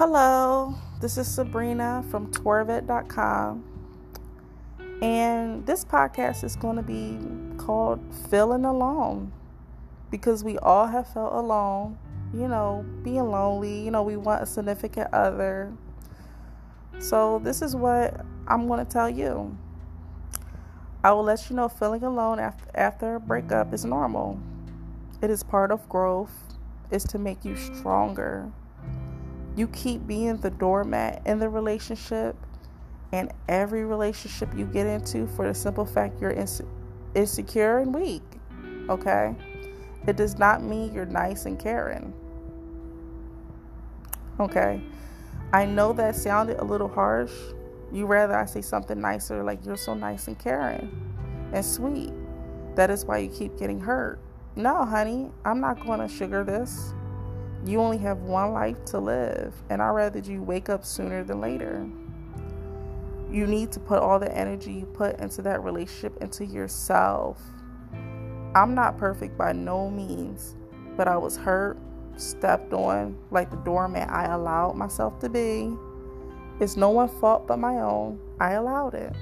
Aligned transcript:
Hello, 0.00 0.74
this 1.02 1.18
is 1.18 1.28
Sabrina 1.28 2.02
from 2.10 2.32
Twervet.com. 2.32 3.62
And 5.02 5.66
this 5.66 5.84
podcast 5.84 6.42
is 6.42 6.56
going 6.56 6.76
to 6.76 6.82
be 6.82 7.18
called 7.58 8.00
Feeling 8.30 8.64
Alone 8.64 9.30
because 10.10 10.42
we 10.42 10.56
all 10.56 10.86
have 10.86 11.12
felt 11.12 11.34
alone, 11.34 11.98
you 12.32 12.48
know, 12.48 12.82
being 13.02 13.30
lonely, 13.30 13.84
you 13.84 13.90
know, 13.90 14.02
we 14.02 14.16
want 14.16 14.42
a 14.42 14.46
significant 14.46 15.12
other. 15.12 15.70
So, 16.98 17.38
this 17.44 17.60
is 17.60 17.76
what 17.76 18.24
I'm 18.48 18.68
going 18.68 18.82
to 18.82 18.90
tell 18.90 19.10
you. 19.10 19.54
I 21.04 21.12
will 21.12 21.24
let 21.24 21.50
you 21.50 21.56
know 21.56 21.68
feeling 21.68 22.04
alone 22.04 22.38
after, 22.38 22.70
after 22.74 23.16
a 23.16 23.20
breakup 23.20 23.74
is 23.74 23.84
normal. 23.84 24.40
It 25.20 25.28
is 25.28 25.42
part 25.42 25.70
of 25.70 25.86
growth, 25.90 26.56
it's 26.90 27.04
to 27.08 27.18
make 27.18 27.44
you 27.44 27.54
stronger. 27.54 28.50
You 29.56 29.68
keep 29.68 30.06
being 30.06 30.36
the 30.38 30.50
doormat 30.50 31.22
in 31.26 31.38
the 31.38 31.48
relationship 31.48 32.36
and 33.12 33.32
every 33.48 33.84
relationship 33.84 34.48
you 34.56 34.64
get 34.64 34.86
into 34.86 35.26
for 35.26 35.46
the 35.46 35.54
simple 35.54 35.84
fact 35.84 36.20
you're 36.20 36.34
insecure 37.14 37.78
and 37.78 37.94
weak. 37.94 38.22
Okay? 38.88 39.34
It 40.06 40.16
does 40.16 40.38
not 40.38 40.62
mean 40.62 40.94
you're 40.94 41.04
nice 41.04 41.46
and 41.46 41.58
caring. 41.58 42.14
Okay? 44.38 44.80
I 45.52 45.66
know 45.66 45.92
that 45.94 46.14
sounded 46.14 46.58
a 46.60 46.64
little 46.64 46.88
harsh. 46.88 47.32
You 47.92 48.06
rather 48.06 48.38
I 48.38 48.46
say 48.46 48.62
something 48.62 49.00
nicer 49.00 49.42
like 49.42 49.66
you're 49.66 49.76
so 49.76 49.94
nice 49.94 50.28
and 50.28 50.38
caring 50.38 50.90
and 51.52 51.64
sweet. 51.64 52.12
That 52.76 52.88
is 52.88 53.04
why 53.04 53.18
you 53.18 53.28
keep 53.28 53.58
getting 53.58 53.80
hurt. 53.80 54.20
No, 54.54 54.84
honey, 54.84 55.30
I'm 55.44 55.60
not 55.60 55.84
going 55.84 55.98
to 56.00 56.08
sugar 56.08 56.44
this. 56.44 56.94
You 57.64 57.80
only 57.80 57.98
have 57.98 58.18
one 58.18 58.52
life 58.52 58.84
to 58.86 58.98
live, 58.98 59.54
and 59.68 59.82
I'd 59.82 59.90
rather 59.90 60.18
you 60.18 60.42
wake 60.42 60.68
up 60.68 60.84
sooner 60.84 61.22
than 61.22 61.40
later 61.40 61.86
you 63.32 63.46
need 63.46 63.70
to 63.72 63.80
put 63.80 64.00
all 64.00 64.18
the 64.18 64.36
energy 64.36 64.72
you 64.72 64.86
put 64.86 65.18
into 65.20 65.42
that 65.42 65.62
relationship 65.62 66.16
into 66.20 66.44
yourself. 66.44 67.40
I'm 68.54 68.74
not 68.74 68.98
perfect 68.98 69.38
by 69.38 69.52
no 69.52 69.88
means, 69.88 70.56
but 70.96 71.06
I 71.06 71.16
was 71.16 71.36
hurt, 71.36 71.78
stepped 72.16 72.72
on 72.72 73.16
like 73.30 73.50
the 73.50 73.56
doormat 73.58 74.10
I 74.10 74.26
allowed 74.32 74.74
myself 74.74 75.20
to 75.20 75.28
be. 75.28 75.72
It's 76.58 76.76
no 76.76 76.90
one's 76.90 77.12
fault 77.20 77.46
but 77.46 77.58
my 77.58 77.76
own. 77.76 78.18
I 78.40 78.52
allowed 78.52 78.94
it. 78.94 79.14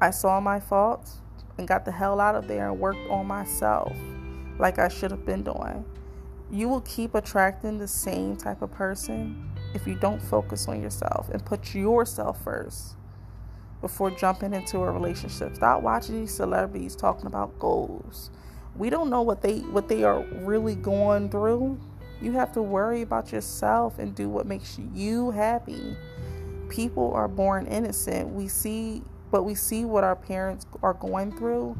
I 0.00 0.10
saw 0.10 0.40
my 0.40 0.58
faults 0.58 1.18
and 1.58 1.68
got 1.68 1.84
the 1.84 1.92
hell 1.92 2.18
out 2.18 2.34
of 2.34 2.48
there 2.48 2.70
and 2.70 2.80
worked 2.80 3.10
on 3.10 3.26
myself 3.26 3.94
like 4.58 4.78
I 4.78 4.88
should 4.88 5.10
have 5.10 5.26
been 5.26 5.42
doing. 5.42 5.84
You 6.50 6.68
will 6.68 6.80
keep 6.80 7.14
attracting 7.14 7.78
the 7.78 7.88
same 7.88 8.36
type 8.36 8.62
of 8.62 8.72
person 8.72 9.50
if 9.74 9.86
you 9.86 9.94
don't 9.94 10.20
focus 10.20 10.66
on 10.66 10.82
yourself 10.82 11.28
and 11.28 11.44
put 11.44 11.74
yourself 11.74 12.42
first 12.42 12.96
before 13.80 14.10
jumping 14.10 14.54
into 14.54 14.78
a 14.78 14.90
relationship. 14.90 15.56
Stop 15.56 15.82
watching 15.82 16.20
these 16.20 16.34
celebrities 16.34 16.96
talking 16.96 17.26
about 17.26 17.58
goals. 17.58 18.30
We 18.76 18.90
don't 18.90 19.10
know 19.10 19.22
what 19.22 19.42
they 19.42 19.58
what 19.58 19.88
they 19.88 20.04
are 20.04 20.22
really 20.40 20.74
going 20.74 21.28
through. 21.28 21.78
You 22.20 22.32
have 22.32 22.52
to 22.52 22.62
worry 22.62 23.02
about 23.02 23.30
yourself 23.30 23.98
and 23.98 24.14
do 24.14 24.28
what 24.28 24.46
makes 24.46 24.78
you 24.94 25.30
happy. 25.30 25.96
People 26.68 27.12
are 27.12 27.28
born 27.28 27.66
innocent. 27.66 28.28
We 28.28 28.48
see 28.48 29.02
but 29.30 29.42
we 29.42 29.54
see 29.54 29.84
what 29.84 30.04
our 30.04 30.16
parents 30.16 30.66
are 30.82 30.94
going 30.94 31.36
through. 31.36 31.76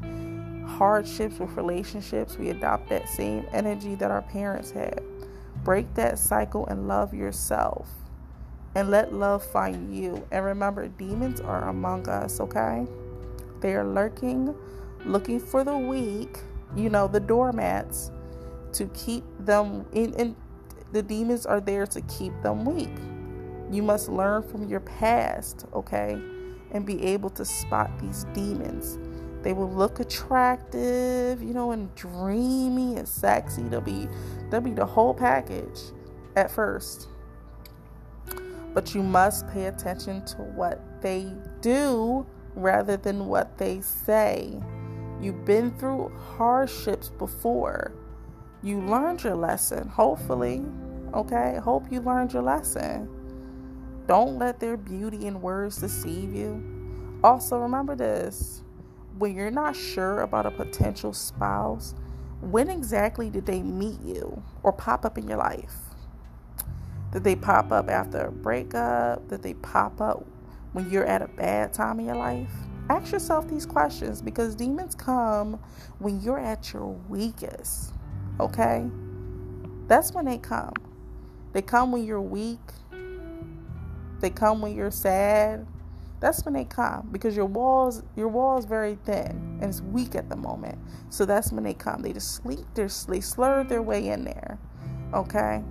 Hardships 0.69 1.39
with 1.39 1.57
relationships, 1.57 2.37
we 2.37 2.51
adopt 2.51 2.91
that 2.91 3.09
same 3.09 3.47
energy 3.53 3.95
that 3.97 4.11
our 4.11 4.23
parents 4.23 4.71
had. 4.71 5.03
Break 5.65 5.93
that 5.95 6.19
cycle 6.19 6.67
and 6.67 6.87
love 6.87 7.15
yourself. 7.15 7.89
And 8.75 8.91
let 8.91 9.13
love 9.13 9.43
find 9.43 9.97
you. 9.97 10.25
And 10.31 10.45
remember, 10.45 10.87
demons 10.89 11.41
are 11.41 11.69
among 11.69 12.07
us, 12.09 12.39
okay? 12.39 12.87
They 13.61 13.75
are 13.75 13.85
lurking, 13.85 14.55
looking 15.05 15.41
for 15.41 15.65
the 15.65 15.77
weak, 15.77 16.39
you 16.77 16.91
know, 16.91 17.09
the 17.09 17.19
doormats, 17.19 18.13
to 18.75 18.87
keep 18.89 19.25
them 19.41 19.87
in. 19.93 20.37
the 20.93 21.03
demons 21.03 21.47
are 21.47 21.61
there 21.61 21.87
to 21.87 22.01
keep 22.03 22.33
them 22.43 22.67
weak. 22.67 22.95
You 23.73 23.83
must 23.83 24.11
learn 24.11 24.43
from 24.43 24.69
your 24.69 24.81
past, 24.81 25.65
okay? 25.73 26.21
And 26.73 26.85
be 26.85 27.03
able 27.07 27.31
to 27.31 27.45
spot 27.45 27.91
these 27.99 28.25
demons 28.35 28.99
they 29.43 29.53
will 29.53 29.71
look 29.71 30.01
attractive, 30.01 31.43
you 31.43 31.55
know, 31.55 31.71
and 31.71 31.95
dreamy 31.95 32.97
and 32.97 33.09
sexy. 33.09 33.63
They'll 33.63 33.81
be 33.81 34.09
they'll 34.51 34.61
be 34.61 34.73
the 34.73 34.87
whole 34.87 35.15
package 35.15 35.81
at 36.37 36.51
first. 36.51 37.09
But 38.75 38.95
you 38.95 39.03
must 39.03 39.49
pay 39.49 39.67
attention 39.67 40.25
to 40.27 40.37
what 40.37 40.81
they 41.01 41.33
do 41.61 42.27
rather 42.55 42.97
than 42.97 43.27
what 43.27 43.59
they 43.59 43.81
say. 43.81 44.61
You've 45.21 45.45
been 45.45 45.77
through 45.79 46.13
hardships 46.37 47.09
before. 47.09 47.93
You 48.63 48.81
learned 48.81 49.25
your 49.25 49.37
lesson, 49.37 49.89
hopefully. 49.89 50.65
Okay? 51.15 51.59
Hope 51.63 51.91
you 51.91 52.01
learned 52.01 52.33
your 52.33 52.43
lesson. 52.43 53.09
Don't 54.07 54.39
let 54.39 54.61
their 54.61 54.77
beauty 54.77 55.27
and 55.27 55.43
words 55.43 55.79
deceive 55.79 56.35
you. 56.35 56.63
Also, 57.25 57.59
remember 57.59 57.97
this 57.97 58.63
when 59.19 59.35
you're 59.35 59.51
not 59.51 59.75
sure 59.75 60.21
about 60.21 60.47
a 60.47 60.51
potential 60.51 61.13
spouse, 61.13 61.95
when 62.41 62.71
exactly 62.71 63.31
did 63.31 63.47
they 63.47 63.63
meet 63.63 64.01
you 64.01 64.43
or 64.63 64.73
pop 64.73 65.05
up 65.05 65.19
in 65.19 65.27
your 65.27 65.39
life? 65.39 65.75
Did 67.13 67.25
they 67.25 67.35
pop 67.35 67.73
up 67.73 67.89
after 67.91 68.27
a 68.27 68.33
breakup? 68.33 69.29
Did 69.29 69.43
they 69.43 69.55
pop 69.55 70.01
up 70.01 70.25
when 70.73 70.89
you're 70.91 71.07
at 71.07 71.23
a 71.23 71.29
bad 71.29 71.73
time 71.73 71.99
in 71.99 72.07
your 72.07 72.17
life? 72.17 72.53
Ask 72.91 73.13
yourself 73.13 73.49
these 73.49 73.67
questions 73.67 74.23
because 74.23 74.55
demons 74.55 74.95
come 74.95 75.59
when 75.99 76.21
you're 76.21 76.39
at 76.39 76.73
your 76.73 76.87
weakest. 77.09 77.93
Okay? 78.39 78.89
That's 79.89 80.13
when 80.13 80.27
they 80.27 80.39
come. 80.39 80.75
They 81.53 81.63
come 81.63 81.93
when 81.93 82.05
you're 82.05 82.23
weak. 82.23 82.61
They 84.21 84.31
come 84.31 84.61
when 84.61 84.75
you're 84.77 84.91
sad 84.91 85.67
that's 86.21 86.45
when 86.45 86.55
they 86.55 86.65
come 86.65 87.09
because 87.13 87.37
your 87.37 87.47
walls 87.47 88.03
your 88.17 88.29
wall 88.29 88.59
is 88.59 88.65
very 88.65 88.99
thin 89.05 89.59
and 89.61 89.65
it's 89.65 89.81
weak 89.81 90.15
at 90.15 90.29
the 90.29 90.37
moment. 90.37 90.79
So 91.11 91.25
that's 91.25 91.53
when 91.53 91.65
they 91.65 91.75
come. 91.75 92.03
They 92.03 92.13
just 92.13 92.35
sleep. 92.35 92.67
They 92.75 92.89
they 93.09 93.21
slur 93.21 93.65
their 93.65 93.83
way 93.83 94.09
in 94.09 94.25
there, 94.25 94.59
okay, 95.15 95.63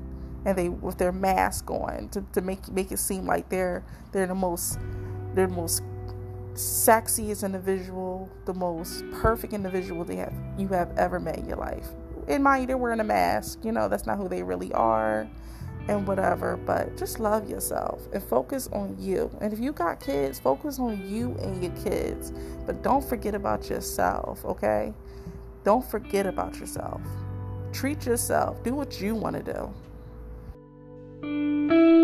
and 0.46 0.58
they 0.58 0.69
with 0.69 0.97
their 0.97 1.12
mask 1.12 1.69
on 1.69 2.09
to, 2.09 2.22
to 2.34 2.41
make 2.41 2.68
make 2.69 2.91
it 2.91 3.00
seem 3.00 3.25
like 3.25 3.50
they're 3.50 3.84
they're 4.12 4.28
the 4.28 4.35
most 4.35 4.80
they're 5.34 5.47
the 5.47 5.53
most 5.53 5.84
sexiest 6.53 7.44
individual, 7.44 8.29
the 8.46 8.53
most 8.53 9.03
perfect 9.12 9.53
individual 9.53 10.03
they 10.03 10.16
have 10.16 10.34
you 10.58 10.68
have 10.69 10.97
ever 10.97 11.19
met 11.19 11.38
in 11.38 11.47
your 11.47 11.58
life. 11.58 11.90
In 12.28 12.44
mind, 12.44 12.69
they're 12.69 12.78
wearing 12.78 13.00
a 13.00 13.06
mask. 13.06 13.59
You 13.64 13.72
know 13.72 13.90
that's 13.90 14.06
not 14.06 14.18
who 14.18 14.29
they 14.29 14.44
really 14.44 14.72
are 14.74 15.28
and 15.88 16.06
whatever, 16.08 16.58
but 16.58 16.98
just 16.98 17.20
love 17.20 17.50
yourself 17.50 18.08
and 18.14 18.22
focus 18.24 18.68
on 18.72 18.96
you. 19.00 19.31
And 19.42 19.53
if 19.53 19.59
you 19.59 19.72
got 19.72 20.00
kids, 20.00 20.40
focus 20.40 20.80
on 20.80 21.09
you 21.09 21.36
and 21.42 21.64
your 21.64 21.72
kids, 21.84 22.34
but 22.66 22.81
don't 22.84 23.03
forget 23.03 23.36
about 23.36 23.70
yourself, 23.70 24.44
okay? 24.46 24.94
Don't 25.64 25.86
forget 25.86 26.26
about 26.26 26.58
yourself. 26.58 27.02
Treat 27.74 28.06
yourself, 28.06 28.64
do 28.64 28.74
what 28.74 29.02
you 29.02 29.16
want 29.16 29.36
to 29.46 29.74
do. 31.22 31.97